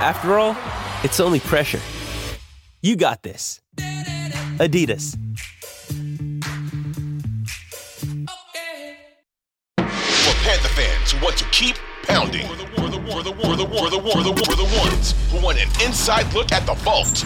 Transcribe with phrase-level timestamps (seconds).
[0.00, 0.56] After all,
[1.02, 1.80] it's only pressure.
[2.82, 3.60] You got this.
[4.60, 5.16] Adidas.
[9.76, 12.46] For Panther fans who want to keep pounding.
[12.46, 15.58] For the war, the war, the war, the war, the war, the ones who want
[15.58, 17.24] an inside look at the vault.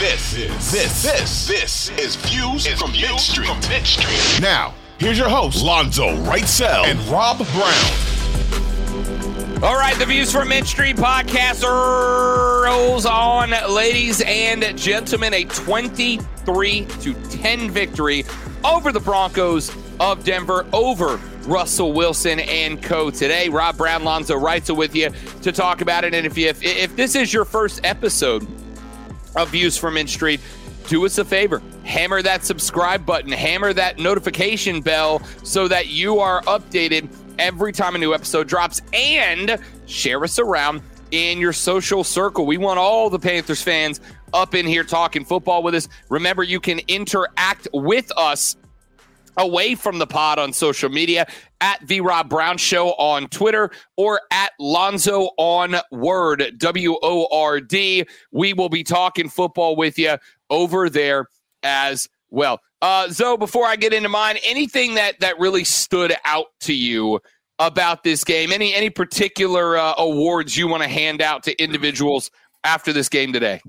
[0.00, 3.46] This, this, this, this, this is Views from Mint Street.
[3.46, 8.15] From Now, here's your host, Lonzo Wrightsell and Rob Brown.
[9.62, 15.32] All right, the Views from Mint Street podcast rolls on, ladies and gentlemen.
[15.32, 18.26] A 23 to 10 victory
[18.62, 23.10] over the Broncos of Denver, over Russell Wilson and co.
[23.10, 25.08] Today, Rob Brown, Lonzo Wrightsell with you
[25.40, 26.12] to talk about it.
[26.12, 28.46] And if you if, if this is your first episode
[29.36, 30.42] of Views from Mint Street,
[30.88, 31.62] do us a favor.
[31.82, 37.94] Hammer that subscribe button, hammer that notification bell so that you are updated every time
[37.94, 42.46] a new episode drops and share us around in your social circle.
[42.46, 44.00] We want all the Panthers fans
[44.32, 45.88] up in here talking football with us.
[46.08, 48.56] Remember, you can interact with us
[49.36, 51.26] away from the pod on social media
[51.60, 57.60] at the Rob Brown Show on Twitter or at Lonzo on Word, W O R
[57.60, 58.04] D.
[58.32, 60.16] We will be talking football with you
[60.50, 61.26] over there
[61.62, 62.60] as well.
[62.82, 67.20] Uh, Zoe, before I get into mine, anything that that really stood out to you
[67.58, 68.52] about this game?
[68.52, 72.30] Any any particular uh, awards you want to hand out to individuals
[72.62, 73.60] after this game today?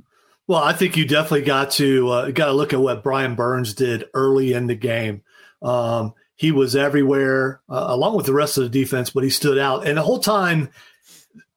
[0.48, 3.74] Well, I think you definitely got to uh, got to look at what Brian Burns
[3.74, 5.24] did early in the game.
[5.62, 9.58] Um, he was everywhere, uh, along with the rest of the defense, but he stood
[9.58, 9.88] out.
[9.88, 10.70] And the whole time,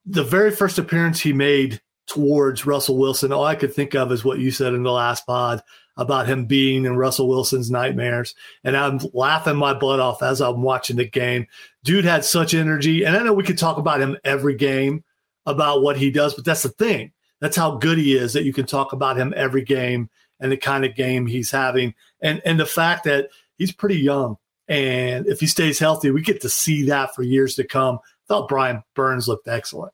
[0.06, 4.24] the very first appearance he made towards Russell Wilson, all I could think of is
[4.24, 5.62] what you said in the last pod
[5.96, 8.34] about him being in Russell Wilson's nightmares.
[8.64, 11.46] And I'm laughing my butt off as I'm watching the game.
[11.84, 13.04] Dude had such energy.
[13.04, 15.04] And I know we could talk about him every game
[15.46, 17.12] about what he does, but that's the thing.
[17.40, 20.56] That's how good he is that you can talk about him every game and the
[20.56, 21.94] kind of game he's having.
[22.22, 24.36] And and the fact that he's pretty young.
[24.68, 27.96] And if he stays healthy, we get to see that for years to come.
[27.96, 29.92] I thought Brian Burns looked excellent.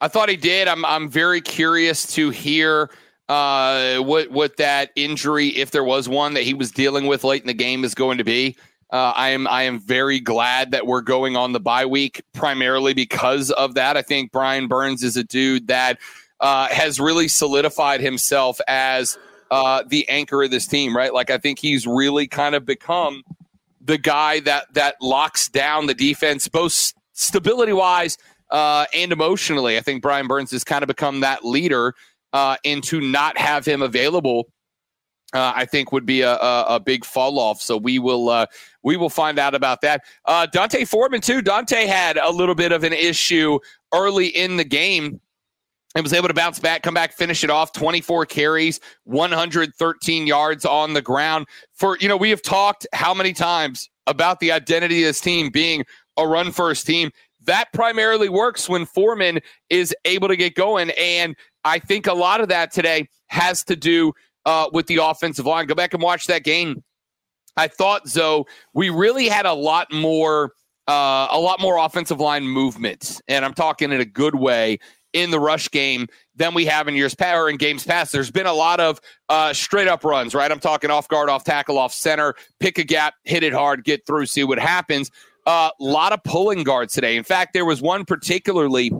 [0.00, 0.66] I thought he did.
[0.66, 2.90] I'm I'm very curious to hear
[3.30, 7.42] uh, what what that injury, if there was one that he was dealing with late
[7.42, 8.56] in the game, is going to be.
[8.92, 12.92] Uh, I am I am very glad that we're going on the bye week primarily
[12.92, 13.96] because of that.
[13.96, 16.00] I think Brian Burns is a dude that
[16.40, 19.16] uh, has really solidified himself as
[19.52, 21.14] uh, the anchor of this team, right?
[21.14, 23.22] Like I think he's really kind of become
[23.80, 28.18] the guy that that locks down the defense, both stability wise
[28.50, 29.78] uh, and emotionally.
[29.78, 31.94] I think Brian Burns has kind of become that leader
[32.32, 34.48] uh, and to not have him available,
[35.32, 37.60] uh, I think would be a, a, a, big fall off.
[37.62, 38.46] So we will uh,
[38.82, 40.02] we will find out about that.
[40.24, 41.40] Uh, D'Onta Foreman too.
[41.40, 43.58] Dante had a little bit of an issue
[43.94, 45.20] early in the game.
[45.96, 47.72] And was able to bounce back, come back, finish it off.
[47.72, 51.48] 24 carries, 113 yards on the ground.
[51.74, 55.50] For you know, we have talked how many times about the identity of this team
[55.50, 55.84] being
[56.16, 57.10] a run first team.
[57.42, 60.90] That primarily works when Foreman is able to get going.
[60.90, 64.12] And I think a lot of that today has to do
[64.46, 65.66] uh, with the offensive line.
[65.66, 66.82] Go back and watch that game.
[67.56, 68.44] I thought, Zoe,
[68.74, 70.52] we really had a lot more,
[70.88, 74.78] uh, a lot more offensive line movement, and I'm talking in a good way
[75.12, 76.06] in the rush game
[76.36, 78.12] than we have in years past or in games past.
[78.12, 80.50] There's been a lot of uh, straight up runs, right?
[80.50, 84.06] I'm talking off guard, off tackle, off center, pick a gap, hit it hard, get
[84.06, 85.10] through, see what happens.
[85.46, 87.16] A uh, lot of pulling guards today.
[87.16, 88.92] In fact, there was one particularly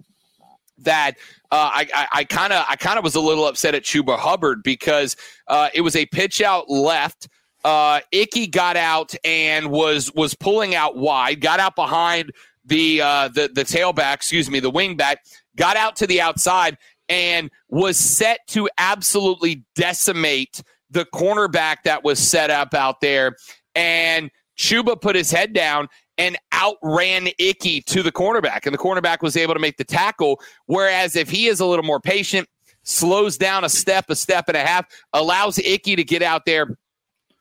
[0.84, 1.16] that
[1.50, 4.62] uh, I I kind of I kind of was a little upset at Chuba Hubbard
[4.62, 5.16] because
[5.48, 7.28] uh, it was a pitch out left.
[7.64, 12.32] Uh, Ickey got out and was was pulling out wide, got out behind
[12.64, 15.16] the uh, the the tailback, excuse me, the wingback,
[15.56, 16.76] got out to the outside
[17.08, 23.36] and was set to absolutely decimate the cornerback that was set up out there.
[23.74, 29.22] And Chuba put his head down and outran Icky to the cornerback, and the cornerback
[29.22, 30.40] was able to make the tackle.
[30.66, 32.48] Whereas if he is a little more patient,
[32.82, 36.76] slows down a step, a step and a half, allows Icky to get out there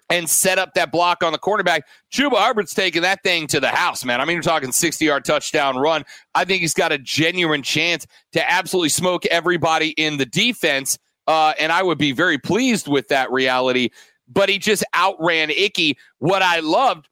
[0.09, 1.81] and set up that block on the cornerback.
[2.11, 4.19] Chuba Hubbard's taking that thing to the house, man.
[4.19, 6.03] I mean, you're talking 60 yard touchdown run.
[6.33, 10.97] I think he's got a genuine chance to absolutely smoke everybody in the defense.
[11.27, 13.89] Uh, and I would be very pleased with that reality.
[14.27, 15.97] But he just outran Icky.
[16.19, 17.08] What I loved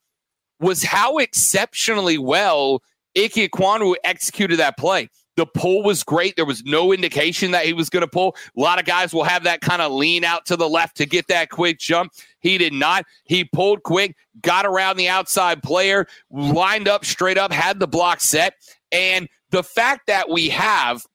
[0.59, 2.81] was how exceptionally well
[3.17, 5.09] Ike Ekwonu executed that play.
[5.37, 6.35] The pull was great.
[6.35, 8.35] There was no indication that he was going to pull.
[8.57, 11.05] A lot of guys will have that kind of lean out to the left to
[11.05, 12.11] get that quick jump.
[12.39, 13.05] He did not.
[13.23, 18.19] He pulled quick, got around the outside player, lined up straight up, had the block
[18.19, 18.55] set.
[18.91, 21.05] And the fact that we have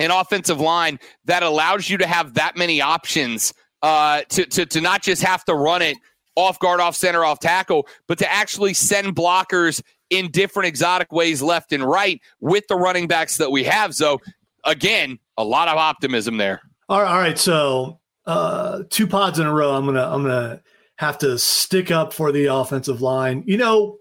[0.00, 4.80] an offensive line that allows you to have that many options uh, to, to, to
[4.80, 5.96] not just have to run it
[6.36, 11.42] off guard, off center, off tackle, but to actually send blockers in different exotic ways
[11.42, 13.94] left and right with the running backs that we have.
[13.94, 14.20] So,
[14.64, 16.60] again, a lot of optimism there.
[16.88, 17.38] All right, all right.
[17.38, 19.74] So, uh, two pods in a row.
[19.74, 20.60] I'm gonna I'm gonna
[20.96, 23.42] have to stick up for the offensive line.
[23.46, 23.98] You know,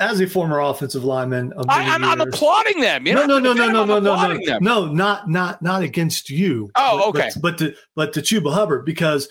[0.00, 3.06] as a former offensive lineman, I, am I'm applauding them.
[3.06, 6.70] You no, no, no, no, no, no, no, no, no, not not not against you.
[6.74, 7.30] Oh, okay.
[7.34, 9.28] But, but to but to Chuba Hubbard because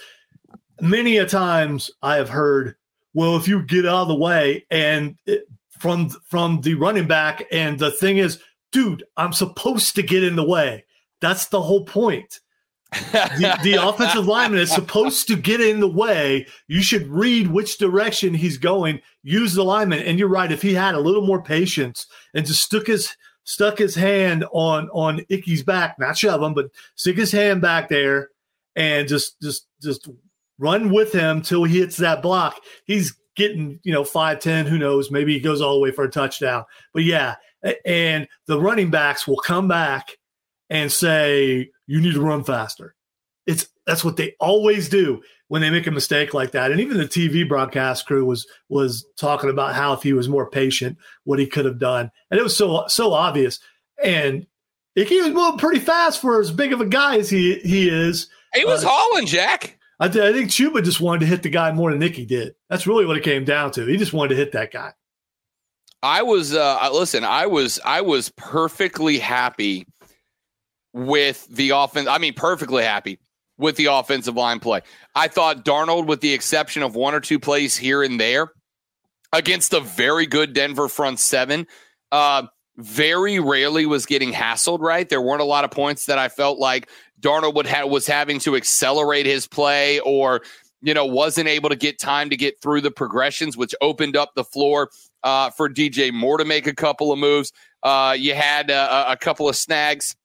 [0.81, 2.75] many a times I have heard,
[3.13, 5.47] well, if you get out of the way and it,
[5.83, 7.43] from from the running back.
[7.51, 8.39] And the thing is,
[8.71, 10.85] dude, I'm supposed to get in the way.
[11.19, 12.39] That's the whole point.
[13.11, 16.47] the, the, offensive lineman is supposed to get in the way.
[16.67, 19.01] You should read which direction he's going.
[19.23, 20.51] Use the lineman, and you're right.
[20.51, 24.87] If he had a little more patience and just stuck his stuck his hand on
[24.93, 28.29] on Ickey's back, not shove him, but stick his hand back there,
[28.77, 30.07] and just just just
[30.63, 32.59] run with him till he hits that block.
[32.85, 36.09] He's getting, you know, 5'10, who knows, maybe he goes all the way for a
[36.09, 36.63] touchdown.
[36.93, 37.35] But yeah,
[37.85, 40.17] and the running backs will come back
[40.69, 42.95] and say, you need to run faster.
[43.45, 46.71] It's that's what they always do when they make a mistake like that.
[46.71, 50.49] And even the TV broadcast crew was was talking about how if he was more
[50.49, 52.09] patient, what he could have done.
[52.31, 53.59] And it was so so obvious.
[54.01, 54.47] And
[54.95, 58.29] he was moving pretty fast for as big of a guy as he he is.
[58.53, 59.77] He was uh, hauling, Jack.
[60.03, 62.55] I, th- I think Chuba just wanted to hit the guy more than Nicky did.
[62.69, 63.85] That's really what it came down to.
[63.85, 64.91] He just wanted to hit that guy.
[66.01, 69.87] I was uh listen, I was I was perfectly happy
[70.91, 72.09] with the offense.
[72.09, 73.17] I mean, perfectly happy
[73.57, 74.81] with the offensive line play.
[75.15, 78.51] I thought Darnold, with the exception of one or two plays here and there,
[79.31, 81.65] against a very good Denver front seven,
[82.11, 82.47] uh,
[82.77, 84.79] very rarely was getting hassled.
[84.79, 86.89] Right, there weren't a lot of points that I felt like
[87.19, 90.41] Darnold would ha- was having to accelerate his play or
[90.81, 94.31] you know wasn't able to get time to get through the progressions, which opened up
[94.35, 94.89] the floor
[95.23, 97.51] uh, for DJ Moore to make a couple of moves.
[97.81, 100.15] Uh, you had a, a, couple of snags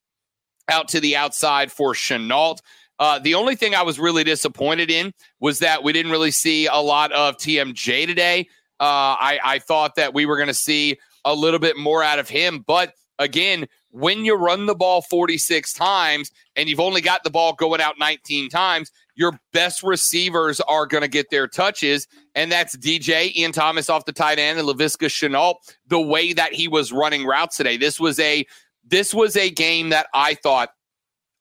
[0.69, 2.59] out to the outside for Shenault.
[2.99, 6.67] Uh, the only thing I was really disappointed in was that we didn't really see
[6.67, 8.47] a lot of TMJ today.
[8.79, 10.97] Uh, I, I thought that we were going to see
[11.29, 15.73] a little bit more out of him, but again, when you run the ball 46
[15.73, 20.85] times and you've only got the ball going out 19 times, your best receivers are
[20.85, 22.07] going to get their touches.
[22.35, 25.55] And that's DJ, Ian Thomas off the tight end, and Laviska Shenault,
[25.87, 27.77] the way that he was running routes today.
[27.77, 28.45] This was a
[28.85, 30.69] this was a game that I thought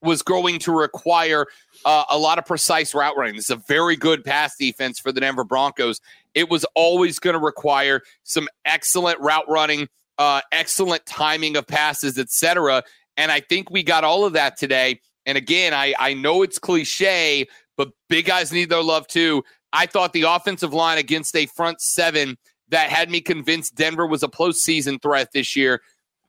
[0.03, 1.47] was going to require
[1.85, 3.37] uh, a lot of precise route running.
[3.37, 6.01] This is a very good pass defense for the Denver Broncos.
[6.39, 9.89] It was always going to require some excellent route running
[10.19, 12.83] uh, excellent timing of passes, etc.
[13.17, 15.01] And I think we got all of that today.
[15.27, 19.45] And again, I, I know it's cliche, but big guys need their love too.
[19.73, 22.37] I thought the offensive line against a front seven
[22.71, 25.81] that had me convinced Denver was a postseason threat this year,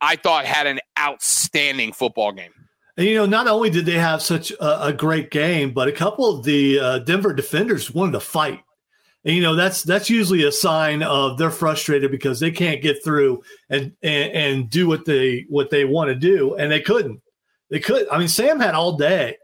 [0.01, 2.51] I thought had an outstanding football game.
[2.97, 5.91] And you know, not only did they have such a, a great game, but a
[5.91, 8.61] couple of the uh, Denver defenders wanted to fight.
[9.25, 13.03] And, you know that's that's usually a sign of they're frustrated because they can't get
[13.03, 17.21] through and and, and do what they what they want to do and they couldn't.
[17.69, 19.37] They could i mean sam had all day.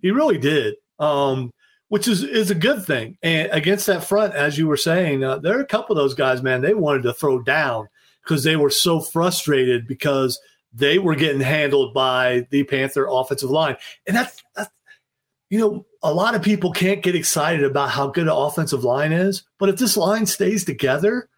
[0.00, 0.74] He really did.
[0.98, 1.52] Um,
[1.88, 3.16] which is is a good thing.
[3.22, 6.14] And against that front as you were saying uh, there are a couple of those
[6.14, 7.88] guys man they wanted to throw down
[8.22, 10.38] because they were so frustrated because
[10.72, 13.76] they were getting handled by the panther offensive line.
[14.06, 14.70] And that's, that's
[15.52, 19.12] you know, a lot of people can't get excited about how good an offensive line
[19.12, 21.28] is, but if this line stays together,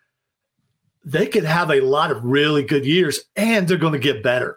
[1.05, 4.57] they could have a lot of really good years and they're going to get better.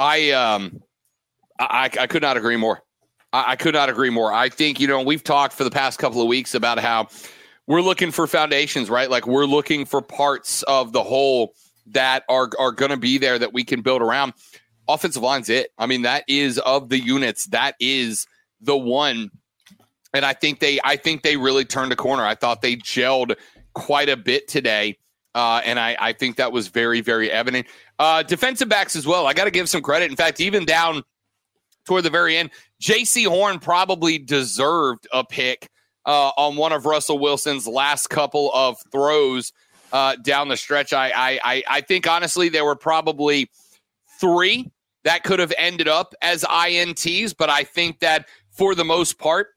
[0.00, 0.82] I um,
[1.58, 2.82] I, I could not agree more.
[3.34, 4.32] I, I could not agree more.
[4.32, 7.08] I think you know we've talked for the past couple of weeks about how
[7.66, 9.10] we're looking for foundations, right?
[9.10, 11.52] Like we're looking for parts of the whole
[11.88, 14.32] that are are going to be there that we can build around.
[14.88, 15.70] Offensive line's it.
[15.78, 17.46] I mean, that is of the units.
[17.48, 18.26] That is
[18.60, 19.30] the one.
[20.14, 22.24] And I think they, I think they really turned a corner.
[22.24, 23.36] I thought they gelled
[23.74, 24.98] quite a bit today.
[25.32, 27.68] Uh, and I, I think that was very, very evident.
[28.00, 29.26] Uh, defensive backs as well.
[29.26, 30.10] I got to give some credit.
[30.10, 31.02] In fact, even down
[31.84, 32.48] toward the very end,
[32.80, 35.68] Jaycee Horn probably deserved a pick
[36.06, 39.52] uh, on one of Russell Wilson's last couple of throws
[39.92, 40.94] uh, down the stretch.
[40.94, 43.50] I, I, I think honestly there were probably
[44.18, 44.70] three
[45.04, 49.48] that could have ended up as ints, but I think that for the most part,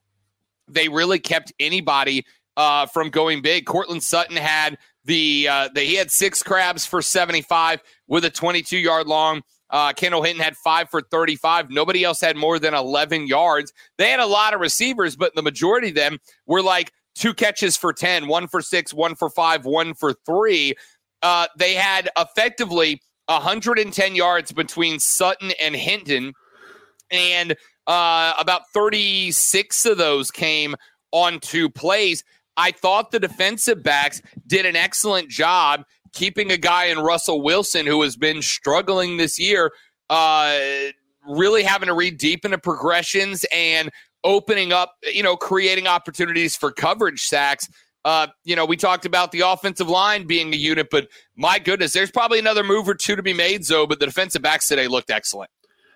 [0.67, 2.25] they really kept anybody
[2.57, 3.65] uh, from going big.
[3.65, 9.07] Courtland Sutton had the, uh, he had six crabs for 75 with a 22 yard
[9.07, 9.41] long.
[9.69, 11.71] Uh, Kendall Hinton had five for 35.
[11.71, 13.73] Nobody else had more than 11 yards.
[13.97, 17.75] They had a lot of receivers, but the majority of them were like two catches
[17.75, 20.75] for 10, one for six, one for five, one for three.
[21.23, 26.33] Uh, they had effectively 110 yards between Sutton and Hinton,
[27.09, 27.55] and
[27.87, 30.75] uh, about 36 of those came
[31.11, 32.23] on two plays.
[32.57, 37.85] I thought the defensive backs did an excellent job keeping a guy in Russell Wilson
[37.85, 39.71] who has been struggling this year,
[40.09, 40.57] uh,
[41.27, 43.89] really having to read deep into progressions and
[44.23, 47.67] opening up, you know, creating opportunities for coverage sacks.
[48.05, 51.93] Uh, you know, we talked about the offensive line being a unit, but my goodness,
[51.93, 54.87] there's probably another move or two to be made, Zoe, but the defensive backs today
[54.87, 55.49] looked excellent.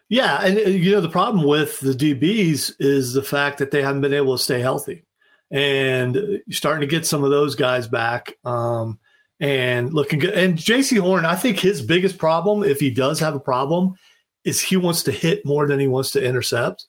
[0.10, 4.02] Yeah, and you know the problem with the DBs is the fact that they haven't
[4.02, 5.04] been able to stay healthy,
[5.52, 9.00] and starting to get some of those guys back um,
[9.40, 10.34] and looking good.
[10.34, 13.96] And Jaycee Horn, I think his biggest problem, if he does have a problem,
[14.44, 16.88] is he wants to hit more than he wants to intercept,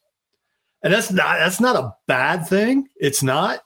[0.82, 2.88] and that's not that's not a bad thing.
[2.96, 3.60] It's not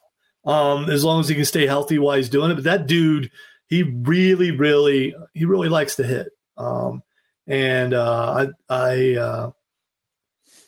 [0.44, 2.54] um, as long as he can stay healthy while he's doing it.
[2.54, 3.30] But that dude,
[3.68, 6.28] he really, really, he really likes to hit.
[6.56, 7.02] Um,
[7.46, 9.50] and uh, I I uh,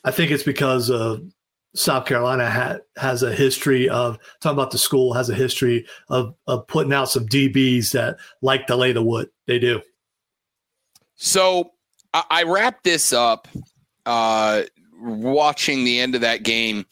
[0.05, 1.19] I think it's because uh,
[1.75, 6.35] South Carolina ha- has a history of talking about the school has a history of
[6.47, 9.29] of putting out some DBs that like to lay the wood.
[9.47, 9.83] They do.
[11.17, 11.73] So
[12.13, 13.49] I, I wrap this up
[14.07, 14.63] uh,
[15.01, 16.87] watching the end of that game.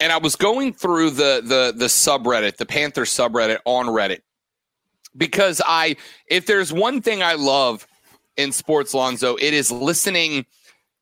[0.00, 4.20] And I was going through the the the subreddit, the Panther subreddit on Reddit,
[5.16, 7.86] because I if there's one thing I love
[8.36, 9.36] in sports, Lonzo.
[9.36, 10.46] It is listening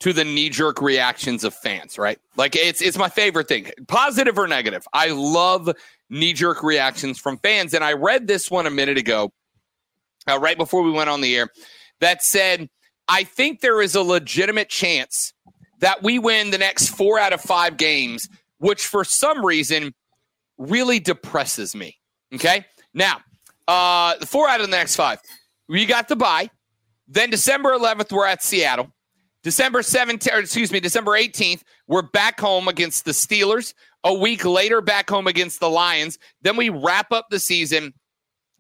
[0.03, 2.19] to the knee jerk reactions of fans, right?
[2.37, 4.85] Like it's it's my favorite thing, positive or negative.
[4.93, 5.71] I love
[6.11, 9.33] knee jerk reactions from fans, and I read this one a minute ago,
[10.29, 11.51] uh, right before we went on the air,
[12.01, 12.69] that said,
[13.07, 15.35] I think there is a legitimate chance
[15.79, 18.29] that we win the next four out of five games,
[18.59, 19.95] which for some reason
[20.59, 21.97] really depresses me.
[22.35, 23.19] Okay, now
[23.69, 25.21] uh, the four out of the next five,
[25.69, 26.51] we got the bye.
[27.07, 28.93] Then December 11th, we're at Seattle.
[29.43, 33.75] December 17th, excuse me, December 18th, we're back home against the Steelers.
[34.05, 36.19] A week later, back home against the Lions.
[36.43, 37.93] Then we wrap up the season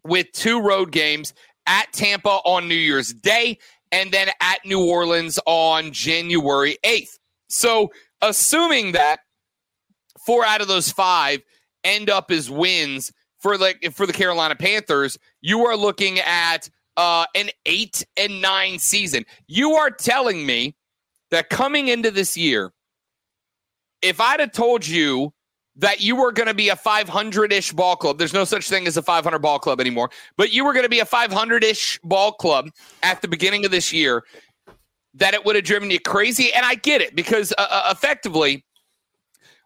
[0.04, 1.34] with two road games
[1.66, 3.58] at Tampa on New Year's Day
[3.92, 7.18] and then at New Orleans on January 8th.
[7.48, 9.20] So, assuming that
[10.24, 11.42] four out of those five
[11.84, 17.26] end up as wins for like for the Carolina Panthers, you are looking at uh,
[17.34, 19.24] an eight and nine season.
[19.46, 20.74] You are telling me
[21.30, 22.72] that coming into this year,
[24.02, 25.32] if I'd have told you
[25.76, 28.86] that you were going to be a 500 ish ball club, there's no such thing
[28.86, 31.98] as a 500 ball club anymore, but you were going to be a 500 ish
[32.04, 32.68] ball club
[33.02, 34.24] at the beginning of this year,
[35.14, 36.52] that it would have driven you crazy.
[36.52, 38.64] And I get it because uh, uh effectively,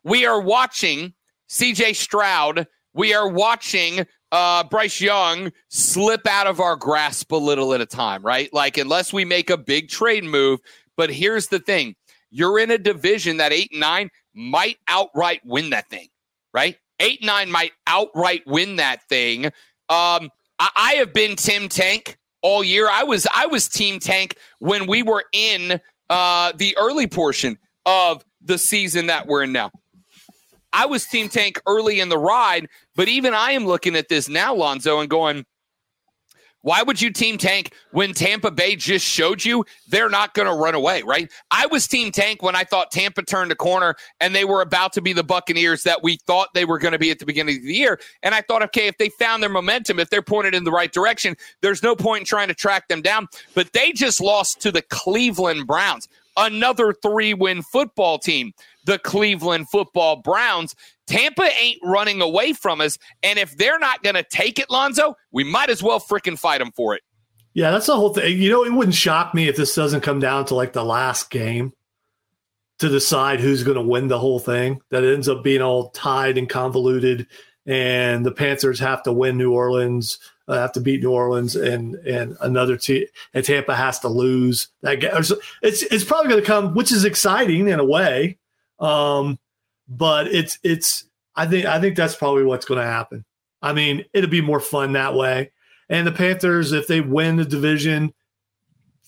[0.05, 1.15] we are watching
[1.49, 4.07] CJ Stroud, we are watching
[4.37, 8.53] uh, Bryce Young slip out of our grasp a little at a time, right?
[8.53, 10.61] Like, unless we make a big trade move.
[10.95, 11.97] But here's the thing
[12.31, 16.09] you're in a division that eight and nine might outright win that thing,
[16.53, 16.77] right?
[17.01, 19.47] Eight and nine might outright win that thing.
[19.47, 22.91] Um, I, I have been Tim Tank all year.
[22.91, 28.23] I was I was Team Tank when we were in uh, the early portion of
[28.43, 29.71] the season that we're in now.
[30.77, 34.29] I was Team Tank early in the ride, but even I am looking at this
[34.29, 35.47] now, Lonzo, and going,
[36.61, 40.55] Why would you team tank when Tampa Bay just showed you they're not going to
[40.55, 41.33] run away, right?
[41.51, 44.93] I was team tank when I thought Tampa turned a corner and they were about
[44.93, 47.57] to be the Buccaneers that we thought they were going to be at the beginning
[47.57, 47.99] of the year.
[48.23, 50.93] And I thought, okay, if they found their momentum, if they're pointed in the right
[50.93, 53.29] direction, there's no point in trying to track them down.
[53.55, 56.07] But they just lost to the Cleveland Browns,
[56.37, 58.53] another three win football team
[58.87, 60.75] the Cleveland football Browns.
[61.07, 62.99] Tampa ain't running away from us.
[63.23, 66.59] And if they're not going to take it, Lonzo, we might as well freaking fight
[66.59, 67.03] them for it.
[67.53, 68.41] Yeah, that's the whole thing.
[68.41, 71.31] You know, it wouldn't shock me if this doesn't come down to like the last
[71.31, 71.73] game
[72.79, 74.81] to decide who's going to win the whole thing.
[74.91, 77.27] That ends up being all tied and convoluted,
[77.65, 81.95] and the Panthers have to win New Orleans, uh, have to beat New Orleans, and
[81.95, 84.69] and another team, and Tampa has to lose.
[84.83, 85.13] That game.
[85.63, 88.37] it's it's probably going to come, which is exciting in a way.
[88.79, 89.39] Um,
[89.89, 93.25] but it's it's I think I think that's probably what's going to happen.
[93.63, 95.53] I mean, it'll be more fun that way.
[95.89, 98.13] And the Panthers, if they win the division,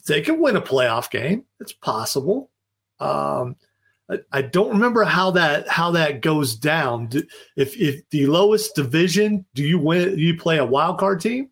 [0.07, 1.45] they can win a playoff game.
[1.61, 2.51] It's possible.
[3.01, 3.57] Um,
[4.11, 7.11] I, I, don't remember how that how that goes down.
[7.57, 10.17] If if the lowest division, do you win?
[10.17, 11.51] Do you play a wild card team?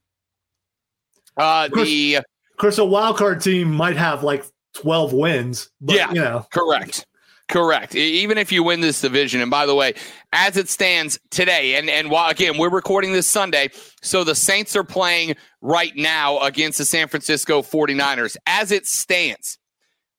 [1.36, 2.24] Uh, course, the of
[2.56, 4.44] course, a wild card team might have like
[4.74, 5.70] twelve wins.
[5.80, 7.06] But, yeah, you know, correct.
[7.48, 7.94] Correct.
[7.94, 9.94] Even if you win this division, and by the way,
[10.32, 13.68] as it stands today, and and while again we're recording this Sunday,
[14.02, 18.36] so the Saints are playing right now against the San Francisco 49ers.
[18.46, 19.58] As it stands,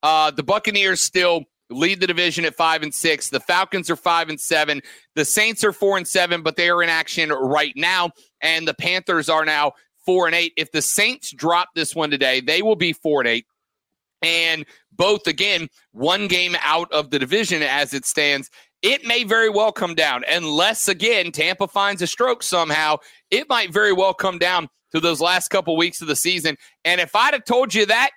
[0.04, 3.30] uh, the Buccaneers still lead the division at five and six.
[3.30, 4.82] The Falcons are five and seven.
[5.16, 8.74] The Saints are four and seven, but they are in action right now, and the
[8.74, 9.74] Panthers are now
[10.06, 10.54] four and eight.
[10.56, 13.48] If the Saints drop this one today, they will be four and eight.
[14.22, 18.50] And both, again, one game out of the division as it stands.
[18.82, 22.98] It may very well come down, unless, again, Tampa finds a stroke somehow.
[23.32, 26.58] It might very well come down to those last couple weeks of the season.
[26.86, 28.12] And if I'd have told you that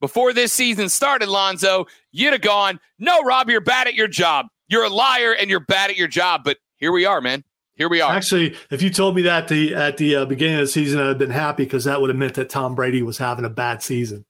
[0.00, 4.46] before this season started, Lonzo, you'd have gone, No, Rob, you're bad at your job.
[4.68, 6.42] You're a liar and you're bad at your job.
[6.44, 7.44] But here we are, man.
[7.76, 8.12] Here we are.
[8.12, 11.08] Actually, if you told me that the, at the uh, beginning of the season, I'd
[11.08, 13.82] have been happy because that would have meant that Tom Brady was having a bad
[13.82, 14.24] season.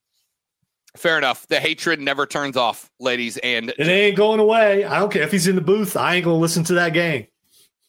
[0.97, 1.47] Fair enough.
[1.47, 4.85] The hatred never turns off, ladies and it ain't going away.
[4.85, 5.97] I don't care if he's in the booth.
[5.97, 7.27] I ain't going to listen to that game.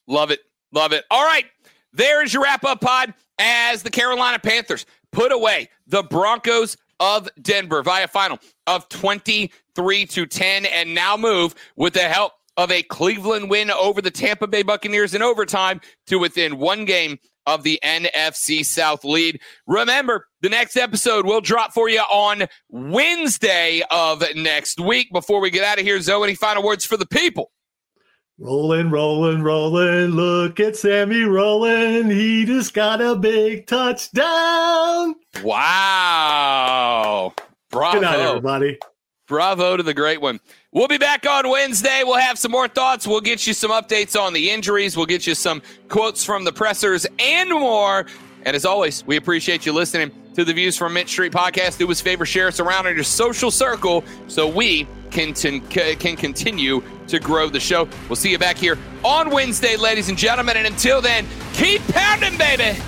[0.07, 0.39] Love it.
[0.71, 1.05] Love it.
[1.09, 1.45] All right.
[1.93, 7.29] There is your wrap up pod as the Carolina Panthers put away the Broncos of
[7.41, 12.81] Denver via final of 23 to 10 and now move with the help of a
[12.83, 17.79] Cleveland win over the Tampa Bay Buccaneers in overtime to within one game of the
[17.83, 19.39] NFC South lead.
[19.67, 25.11] Remember, the next episode will drop for you on Wednesday of next week.
[25.11, 27.51] Before we get out of here, Zoe, any final words for the people?
[28.39, 30.11] Rolling, rolling, rolling.
[30.11, 32.11] Look at Sammy rolling.
[32.11, 35.15] He just got a big touchdown.
[35.43, 37.33] Wow.
[37.71, 37.99] Bravo.
[37.99, 38.77] Good night, everybody.
[39.27, 40.39] Bravo to the great one.
[40.71, 42.03] We'll be back on Wednesday.
[42.05, 43.07] We'll have some more thoughts.
[43.07, 44.95] We'll get you some updates on the injuries.
[44.95, 48.05] We'll get you some quotes from the pressers and more.
[48.45, 51.79] And as always, we appreciate you listening to the Views from Mint Street podcast.
[51.79, 56.15] Do us a favor, share us around in your social circle so we can, can
[56.15, 57.89] continue to grow the show.
[58.07, 60.55] We'll see you back here on Wednesday, ladies and gentlemen.
[60.57, 62.79] And until then, keep pounding, baby.